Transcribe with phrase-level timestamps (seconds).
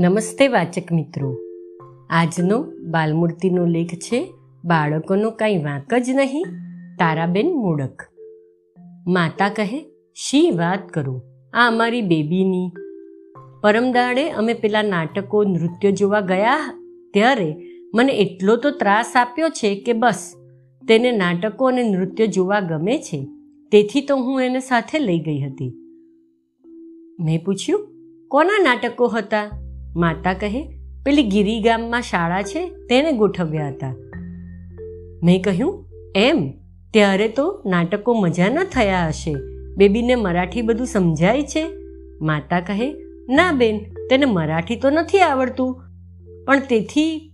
[0.00, 1.38] નમસ્તે વાચક મિત્રો.
[2.10, 4.32] આજનો બાલમૂર્તિનો લેખ છે,
[4.64, 6.44] બાળકોનો કાંઈ વાંક જ નહીં,
[6.96, 8.02] તારાબેન મૂળક
[9.06, 9.84] માતા કહે,
[10.14, 11.22] શી વાત કરું?
[11.52, 12.70] આ અમારી બેબીની.
[13.62, 16.58] પરમદાડે અમે પેલા નાટકો, નૃત્ય જોવા ગયા,
[17.12, 17.54] ત્યારે
[17.94, 20.34] મને એટલો તો ત્રાસ આપ્યો છે કે બસ,
[20.88, 23.26] તેને નાટકો અને નૃત્ય જોવા ગમે છે,
[23.72, 25.72] તેથી તો હું એને સાથે લઈ ગઈ હતી.
[27.20, 27.88] મેં પૂછ્યું,
[28.28, 29.69] કોના નાટકો હતા?
[29.96, 33.94] માતા કહે, પેલી ગિરી ગામમાં શાળા છે, તેને ગોઠવ્યા હતા.
[35.22, 36.52] મેં કહ્યું, એમ?
[36.92, 39.34] ત્યારે તો નાટકો મજા ન થયા હશે.
[39.76, 41.66] બેબીને મરાઠી બધું સમજાય છે.
[42.20, 42.92] માતા કહે,
[43.28, 43.78] ના બેન,
[44.10, 45.82] તેને મરાઠી તો નથી આવડતું.
[46.46, 47.32] પણ તેથી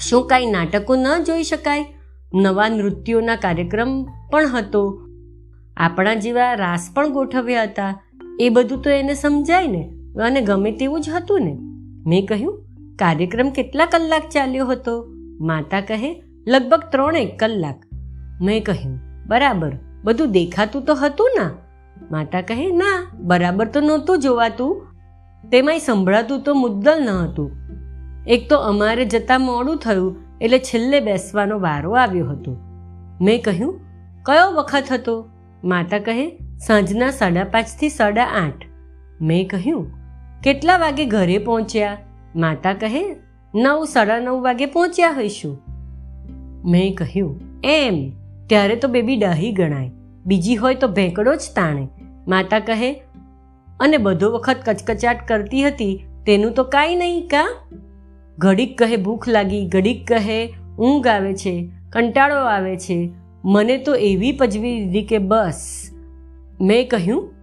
[0.00, 1.84] શું કાંઈ નાટકો ન જોઈ શકાય?
[2.34, 5.08] નવા નૃત્યોના કાર્યક્રમ પણ હતો.
[5.76, 8.02] આપણા જેવા રાસ પણ ગોઠવ્યા હતા.
[8.40, 9.92] એ બધું તો એને સમજાય ને.
[10.16, 11.58] અને ગમે તેવું જ હતું ને.
[12.06, 12.64] મેં કહ્યું,
[12.98, 15.06] કાર્યક્રમ કેટલા કલાક ચાલ્યો હતો?
[15.40, 17.82] માતા કહે, લગભગ ત્રણેક કલાક.
[18.40, 19.72] મેં કહ્યું, બરાબર,
[20.04, 21.50] બધું દેખાતું તો હતું ના.
[22.10, 24.86] માતા કહે, ના, બરાબર તો નહોતું જોવાતું.
[25.50, 27.50] તેમાંય સંભળાતું તો મુદ્દલ ન હતું.
[28.26, 32.56] એક તો અમારે જતાં મોડું થયું, એટલે છેલ્લે બેસવાનો વારો આવ્યો હતો.
[33.20, 33.80] મેં કહ્યું,
[34.22, 35.28] કયો વખત હતો?
[35.64, 38.64] માતા કહે, સાંજના સાડા પાંચથી સાડા આઠ.
[39.20, 39.97] મેં કહ્યું
[40.42, 41.96] કેટલા વાગે ઘરે પહોંચ્યા?
[42.36, 43.16] માતા કહે,
[43.54, 45.62] નવ, સાડા નવ વાગે પહોંચ્યા હોઈશું.
[46.64, 48.10] મેં કહ્યું, એમ,
[48.46, 49.90] ત્યારે તો બેબી ડાહી ગણાય.
[50.26, 51.88] બીજી હોય તો ભેંકડો જ તાણે.
[52.28, 52.92] માતા કહે,
[53.80, 57.62] અને બધો વખત કચકચાટ કરતી હતી, તેનું તો કાંઈ નહીં કા?
[58.38, 59.68] ઘડીક કહે, ભૂખ લાગી.
[59.68, 63.10] ઘડીક કહે, ઊંઘ આવે છે, કંટાળો આવે છે.
[63.44, 65.90] મને તો એવી પજવી દીધી કે બસ.
[66.60, 67.34] મેં કહ્યું,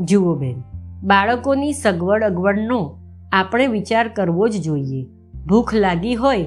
[0.00, 0.69] જુઓ બેન
[1.02, 2.98] બાળકોની સગવડ અગવડનો
[3.32, 5.06] આપણે વિચાર કરવો જ જોઈએ.
[5.46, 6.42] ભૂખ લાગી હોય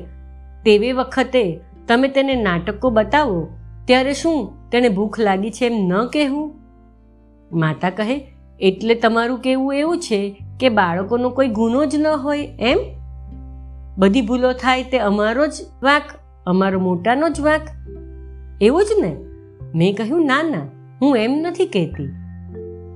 [0.65, 3.47] તેવી વખતે તમે તેને નાટકો બતાવો,
[3.85, 6.53] ત્યારે શું તેને ભૂખ લાગી છે એમ ન કહેવું?
[7.51, 12.79] માતા કહે, એટલે તમારું કહેવું એવું છે કે બાળકોનો કોઈ ગુનો જ ન હોય એમ?
[13.97, 15.53] બધી ભૂલો થાય તે અમારો જ
[15.83, 16.03] વાંક,
[16.45, 17.61] અમારો મોટાનો જ વાંક.
[18.61, 19.17] એવું જ ને?
[19.75, 20.61] મેં કહ્યું, ના ના,
[21.01, 22.22] હું એમ નથી કહેતી.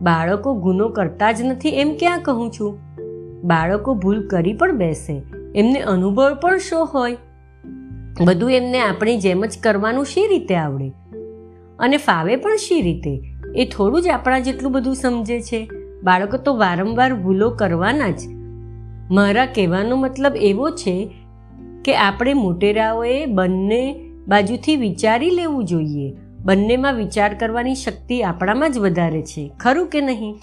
[0.02, 2.80] બાળકો ગુનો કરતા જ નથી એમ ક્યાં કહું છું?
[3.44, 5.22] બાળકો ભૂલ કરી પણ બેસે,
[5.56, 7.18] એમને અનુભવ પણ શો હોય?
[8.26, 10.94] બધું એમને આપણી જેમ જ કરવાનું શી રીતે આવડે?
[11.80, 13.22] અને ફાવે પણ શી રીતે?
[13.56, 15.70] એ થોડું જ આપણા જેટલું બધું સમજે છે.
[16.04, 18.20] બાળકો તો વારંવાર ભૂલો કરવાના જ.
[19.12, 21.12] મારા કહેવાનો મતલબ એવો છે
[21.86, 26.18] કે આપણે મોટેરાઓએ બંને બાજુથી વિચારી લેવું જોઈએ.
[26.44, 29.52] બંનેમાં વિચાર કરવાની શક્તિ આપણામાં જ વધારે છે.
[29.60, 30.36] ખરું કે નહીં?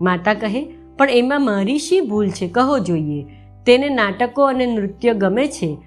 [0.00, 0.68] માતા કહે,
[0.98, 2.48] પણ એમાં મારી શી ભૂલ છે?
[2.48, 3.26] કહો જોઈએ.
[3.66, 5.78] તેને નાટકો અને નૃત્ય ગમે છે.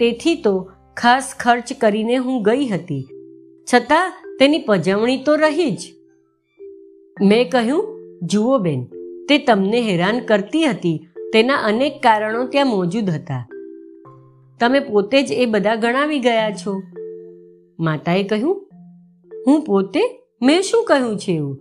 [0.00, 3.08] તેથી તો ખાસ ખર્ચ કરીને હું ગઈ હતી.
[3.74, 5.78] છતાં તેની પજવણી તો રહી જ.
[7.22, 8.84] મેં કહ્યું, જુઓ બેન,
[9.28, 11.06] તે તમને હેરાન કરતી હતી.
[11.32, 13.48] તેના અનેક કારણો ત્યાં મોજૂદ હતા.
[14.60, 16.82] તમે પોતે જ એ બધા ગણાવી ગયા છો.
[17.80, 18.56] માતાએ કહ્યું,
[19.32, 20.00] હું પોતે
[20.42, 21.56] મેં શું કહ્યું છે એવું?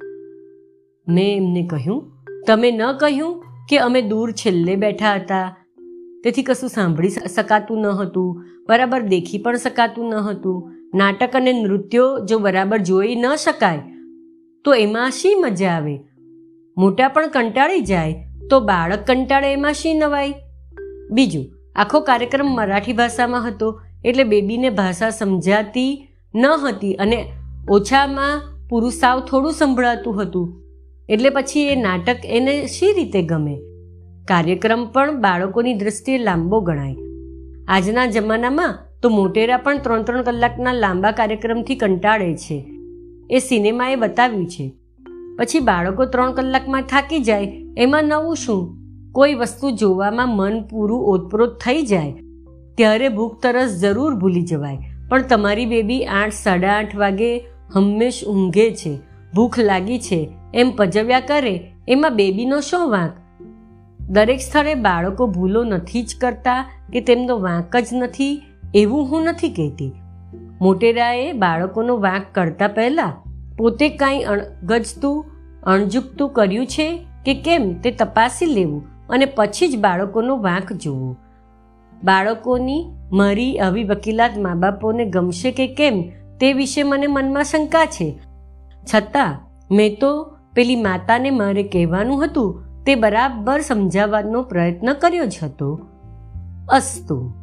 [1.08, 2.02] મેં એમને કહ્યું,
[2.48, 3.38] તમે ન કહ્યું
[3.70, 5.48] કે અમે દૂર છેલ્લે બેઠા હતા.
[6.24, 10.60] તેથી કશું સાંભળી શકાતું ન હતું, બરાબર દેખી પણ શકાતું ન હતું.
[10.94, 13.84] નાટક અને નૃત્યો જો બરાબર જોઈ ન શકાય,
[14.66, 15.96] તો એમાં શી મજા આવે?
[16.78, 18.16] મોટા પણ કંટાળી જાય,
[18.50, 20.34] તો બાળક કંટાળે એમાં શી નવાય?
[21.12, 23.68] બીજું, આખો કાર્યક્રમ મરાઠી ભાષામાં હતો,
[24.06, 25.92] એટલે બેબીને ભાષા સમજાતી
[26.36, 27.32] ન હતી અને
[27.70, 30.64] ઓછામાં પુરુષ સાવ થોડું સંભળાતું હતું.
[31.10, 33.56] એટલે પછી એ નાટક એને શી રીતે ગમે?
[34.28, 36.96] કાર્યક્રમ પણ બાળકોની દ્રષ્ટિએ લાંબો ગણાય.
[37.68, 42.66] આજના જમાનામાં તો મોટેરા પણ ત્રણ ત્રણ કલાકના લાંબા કાર્યક્રમથી કંટાળે છે.
[43.30, 44.74] એ સિનેમાએ બતાવ્યું છે.
[45.40, 48.78] પછી બાળકો ત્રણ કલાકમાં થાકી જાય, એમાં નવું શું?
[49.12, 52.14] કોઈ વસ્તુ જોવામાં મન પૂરું ઓતપ્રોત થઈ જાય,
[52.78, 54.89] ત્યારે ભૂખ તરસ જરૂર ભૂલી જવાય.
[55.10, 57.40] પણ તમારી બેબી આઠ, સાડા આઠ વાગે
[57.76, 59.00] હંમેશ ઊંઘે છે,
[59.36, 63.12] ભૂખ લાગી છે, એમ પજવ્યા કરે, એમાં બેબીનો શો વાંક?
[64.10, 68.42] દરેક સ્થળે બાળકો ભૂલો નથી જ કરતા કે તેમનો વાંક જ નથી,
[68.76, 69.94] એવું હું નથી કહેતી.
[70.62, 73.14] મોટેરાએ બાળકોનો વાંક કરતા પહેલાં
[73.58, 75.26] પોતે કાંઈ અણગજતું
[75.64, 81.16] અણજુકતું કર્યું છે કે કેમ તે તપાસી લેવું અને પછી જ બાળકોનો વાંક જોવો.
[82.04, 86.04] બાળકોની મારી આવી વકીલાત મા બાપોને ગમશે કે કેમ
[86.40, 88.20] તે વિશે મને મનમાં શંકા છે.
[88.96, 89.40] છતાં,
[89.72, 95.80] મેં તો પેલી માતાને મારે કહેવાનું હતું, તે બરાબર સમજાવવાનો પ્રયત્ન કર્યો જ હતો.
[96.70, 97.34] અસ્તુ.